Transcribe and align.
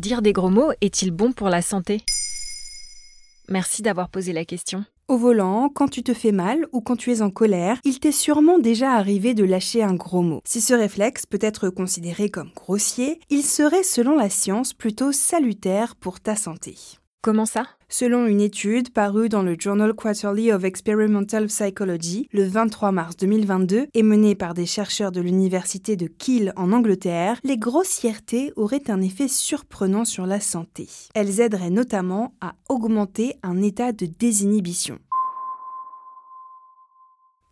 Dire 0.00 0.22
des 0.22 0.32
gros 0.32 0.48
mots 0.48 0.72
est-il 0.80 1.10
bon 1.10 1.32
pour 1.32 1.50
la 1.50 1.60
santé? 1.60 2.00
Merci 3.50 3.82
d'avoir 3.82 4.08
posé 4.08 4.32
la 4.32 4.46
question. 4.46 4.86
Au 5.08 5.18
volant, 5.18 5.68
quand 5.68 5.88
tu 5.88 6.02
te 6.02 6.14
fais 6.14 6.32
mal 6.32 6.66
ou 6.72 6.80
quand 6.80 6.96
tu 6.96 7.12
es 7.12 7.20
en 7.20 7.28
colère, 7.28 7.78
il 7.84 8.00
t'est 8.00 8.10
sûrement 8.10 8.58
déjà 8.58 8.92
arrivé 8.92 9.34
de 9.34 9.44
lâcher 9.44 9.82
un 9.82 9.92
gros 9.92 10.22
mot. 10.22 10.40
Si 10.46 10.62
ce 10.62 10.72
réflexe 10.72 11.26
peut 11.26 11.38
être 11.42 11.68
considéré 11.68 12.30
comme 12.30 12.50
grossier, 12.56 13.20
il 13.28 13.42
serait 13.42 13.82
selon 13.82 14.16
la 14.16 14.30
science 14.30 14.72
plutôt 14.72 15.12
salutaire 15.12 15.94
pour 15.96 16.18
ta 16.18 16.34
santé. 16.34 16.76
Comment 17.22 17.44
ça? 17.44 17.66
Selon 17.90 18.24
une 18.26 18.40
étude 18.40 18.94
parue 18.94 19.28
dans 19.28 19.42
le 19.42 19.54
Journal 19.58 19.92
Quarterly 19.92 20.52
of 20.52 20.64
Experimental 20.64 21.48
Psychology 21.48 22.26
le 22.32 22.44
23 22.44 22.92
mars 22.92 23.16
2022 23.18 23.88
et 23.92 24.02
menée 24.02 24.34
par 24.34 24.54
des 24.54 24.64
chercheurs 24.64 25.12
de 25.12 25.20
l'université 25.20 25.96
de 25.96 26.06
Kiel 26.06 26.54
en 26.56 26.72
Angleterre, 26.72 27.38
les 27.44 27.58
grossièretés 27.58 28.54
auraient 28.56 28.90
un 28.90 29.02
effet 29.02 29.28
surprenant 29.28 30.06
sur 30.06 30.24
la 30.24 30.40
santé. 30.40 30.88
Elles 31.14 31.40
aideraient 31.40 31.68
notamment 31.68 32.32
à 32.40 32.54
augmenter 32.70 33.34
un 33.42 33.60
état 33.60 33.92
de 33.92 34.06
désinhibition. 34.06 34.98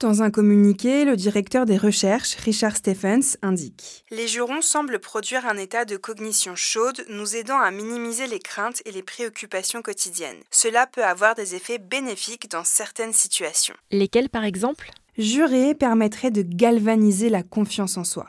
Dans 0.00 0.22
un 0.22 0.30
communiqué, 0.30 1.04
le 1.04 1.16
directeur 1.16 1.66
des 1.66 1.76
recherches, 1.76 2.36
Richard 2.36 2.76
Stephens, 2.76 3.36
indique 3.42 4.04
Les 4.12 4.28
jurons 4.28 4.62
semblent 4.62 5.00
produire 5.00 5.44
un 5.44 5.56
état 5.56 5.84
de 5.84 5.96
cognition 5.96 6.54
chaude 6.54 7.04
nous 7.08 7.34
aidant 7.34 7.58
à 7.58 7.72
minimiser 7.72 8.28
les 8.28 8.38
craintes 8.38 8.80
et 8.84 8.92
les 8.92 9.02
préoccupations 9.02 9.82
quotidiennes. 9.82 10.36
Cela 10.52 10.86
peut 10.86 11.02
avoir 11.02 11.34
des 11.34 11.56
effets 11.56 11.78
bénéfiques 11.78 12.48
dans 12.48 12.62
certaines 12.62 13.12
situations. 13.12 13.74
Lesquels 13.90 14.28
par 14.28 14.44
exemple? 14.44 14.92
Jurer 15.18 15.74
permettrait 15.74 16.30
de 16.30 16.42
galvaniser 16.42 17.28
la 17.28 17.42
confiance 17.42 17.96
en 17.96 18.04
soi. 18.04 18.28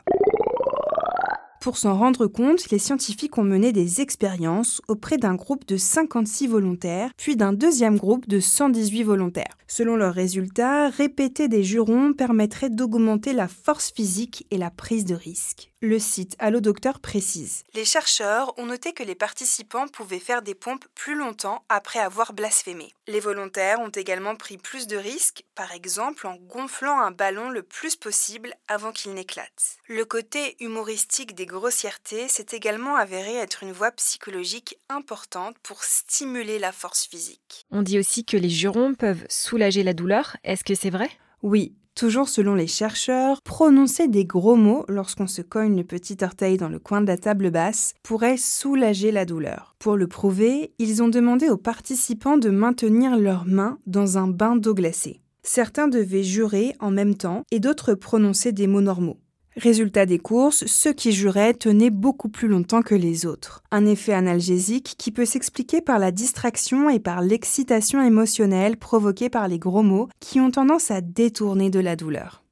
Pour 1.60 1.76
s'en 1.76 1.96
rendre 1.96 2.26
compte, 2.26 2.70
les 2.70 2.78
scientifiques 2.78 3.38
ont 3.38 3.44
mené 3.44 3.70
des 3.72 4.00
expériences 4.00 4.82
auprès 4.88 5.18
d'un 5.18 5.34
groupe 5.36 5.68
de 5.68 5.76
56 5.76 6.48
volontaires, 6.48 7.10
puis 7.16 7.36
d'un 7.36 7.52
deuxième 7.52 7.98
groupe 7.98 8.26
de 8.26 8.40
118 8.40 9.04
volontaires. 9.04 9.59
Selon 9.72 9.94
leurs 9.94 10.14
résultats, 10.14 10.88
répéter 10.88 11.46
des 11.46 11.62
jurons 11.62 12.12
permettrait 12.12 12.70
d'augmenter 12.70 13.32
la 13.32 13.46
force 13.46 13.92
physique 13.92 14.44
et 14.50 14.58
la 14.58 14.68
prise 14.68 15.04
de 15.04 15.14
risque. 15.14 15.70
Le 15.82 15.98
site 15.98 16.34
Allo 16.40 16.60
Docteur 16.60 16.98
précise. 16.98 17.64
Les 17.72 17.86
chercheurs 17.86 18.52
ont 18.58 18.66
noté 18.66 18.92
que 18.92 19.04
les 19.04 19.14
participants 19.14 19.86
pouvaient 19.88 20.18
faire 20.18 20.42
des 20.42 20.54
pompes 20.54 20.84
plus 20.94 21.14
longtemps 21.14 21.64
après 21.70 22.00
avoir 22.00 22.34
blasphémé. 22.34 22.92
Les 23.06 23.20
volontaires 23.20 23.80
ont 23.80 23.88
également 23.88 24.36
pris 24.36 24.58
plus 24.58 24.86
de 24.88 24.96
risques, 24.96 25.44
par 25.54 25.72
exemple 25.72 26.26
en 26.26 26.34
gonflant 26.36 27.00
un 27.00 27.12
ballon 27.12 27.48
le 27.48 27.62
plus 27.62 27.96
possible 27.96 28.52
avant 28.68 28.92
qu'il 28.92 29.14
n'éclate. 29.14 29.78
Le 29.88 30.04
côté 30.04 30.56
humoristique 30.62 31.34
des 31.34 31.46
grossièretés 31.46 32.28
s'est 32.28 32.46
également 32.52 32.96
avéré 32.96 33.36
être 33.36 33.62
une 33.62 33.72
voie 33.72 33.92
psychologique 33.92 34.78
importante 34.90 35.56
pour 35.62 35.82
stimuler 35.84 36.58
la 36.58 36.72
force 36.72 37.06
physique. 37.06 37.66
On 37.70 37.80
dit 37.80 37.98
aussi 37.98 38.26
que 38.26 38.36
les 38.36 38.50
jurons 38.50 38.92
peuvent 38.92 39.24
soulager 39.30 39.59
la 39.60 39.92
douleur. 39.92 40.36
Est-ce 40.44 40.64
que 40.64 40.74
c'est 40.74 40.90
vrai? 40.90 41.08
Oui, 41.42 41.74
Toujours 41.96 42.28
selon 42.28 42.54
les 42.54 42.68
chercheurs, 42.68 43.42
prononcer 43.42 44.08
des 44.08 44.24
gros 44.24 44.56
mots 44.56 44.86
lorsqu'on 44.88 45.26
se 45.26 45.42
cogne 45.42 45.76
le 45.76 45.84
petit 45.84 46.16
orteil 46.22 46.56
dans 46.56 46.68
le 46.68 46.78
coin 46.78 47.02
de 47.02 47.06
la 47.06 47.18
table 47.18 47.50
basse 47.50 47.92
pourrait 48.02 48.38
soulager 48.38 49.10
la 49.10 49.26
douleur. 49.26 49.74
Pour 49.78 49.96
le 49.96 50.06
prouver, 50.06 50.72
ils 50.78 51.02
ont 51.02 51.08
demandé 51.08 51.50
aux 51.50 51.58
participants 51.58 52.38
de 52.38 52.48
maintenir 52.48 53.18
leurs 53.18 53.44
mains 53.44 53.78
dans 53.86 54.16
un 54.16 54.28
bain 54.28 54.56
d'eau 54.56 54.72
glacée. 54.72 55.20
Certains 55.42 55.88
devaient 55.88 56.22
jurer 56.22 56.74
en 56.80 56.90
même 56.90 57.16
temps 57.16 57.42
et 57.50 57.60
d'autres 57.60 57.94
prononcer 57.94 58.52
des 58.52 58.66
mots 58.66 58.80
normaux. 58.80 59.18
Résultat 59.56 60.06
des 60.06 60.18
courses, 60.18 60.64
ceux 60.66 60.92
qui 60.92 61.12
juraient 61.12 61.54
tenaient 61.54 61.90
beaucoup 61.90 62.28
plus 62.28 62.46
longtemps 62.46 62.82
que 62.82 62.94
les 62.94 63.26
autres. 63.26 63.62
Un 63.72 63.84
effet 63.84 64.12
analgésique 64.12 64.94
qui 64.96 65.10
peut 65.10 65.24
s'expliquer 65.24 65.80
par 65.80 65.98
la 65.98 66.12
distraction 66.12 66.88
et 66.88 67.00
par 67.00 67.20
l'excitation 67.20 68.00
émotionnelle 68.00 68.76
provoquée 68.76 69.28
par 69.28 69.48
les 69.48 69.58
gros 69.58 69.82
mots 69.82 70.08
qui 70.20 70.38
ont 70.40 70.52
tendance 70.52 70.90
à 70.90 71.00
détourner 71.00 71.68
de 71.68 71.80
la 71.80 71.96
douleur. 71.96 72.44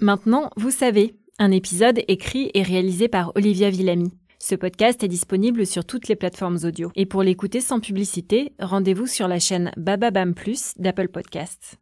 Maintenant, 0.00 0.50
vous 0.56 0.70
savez, 0.70 1.16
un 1.38 1.50
épisode 1.50 2.02
écrit 2.06 2.50
et 2.52 2.62
réalisé 2.62 3.08
par 3.08 3.32
Olivia 3.34 3.70
Villamy. 3.70 4.12
Ce 4.38 4.54
podcast 4.54 5.02
est 5.02 5.08
disponible 5.08 5.66
sur 5.66 5.86
toutes 5.86 6.08
les 6.08 6.16
plateformes 6.16 6.58
audio. 6.64 6.92
Et 6.94 7.06
pour 7.06 7.22
l'écouter 7.22 7.62
sans 7.62 7.80
publicité, 7.80 8.52
rendez-vous 8.60 9.06
sur 9.06 9.26
la 9.26 9.38
chaîne 9.38 9.72
Bababam 9.78 10.34
Plus 10.34 10.74
d'Apple 10.76 11.08
Podcasts. 11.08 11.78